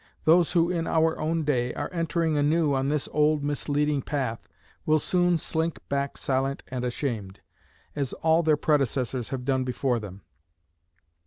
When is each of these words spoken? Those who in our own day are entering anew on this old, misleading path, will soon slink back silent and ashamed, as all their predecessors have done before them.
Those 0.23 0.53
who 0.53 0.71
in 0.71 0.87
our 0.87 1.15
own 1.19 1.43
day 1.43 1.75
are 1.75 1.93
entering 1.93 2.35
anew 2.35 2.73
on 2.73 2.87
this 2.89 3.07
old, 3.11 3.43
misleading 3.43 4.01
path, 4.01 4.49
will 4.83 4.97
soon 4.97 5.37
slink 5.37 5.77
back 5.89 6.17
silent 6.17 6.63
and 6.69 6.83
ashamed, 6.83 7.39
as 7.95 8.11
all 8.13 8.41
their 8.41 8.57
predecessors 8.57 9.29
have 9.29 9.45
done 9.45 9.63
before 9.63 9.99
them. 9.99 10.23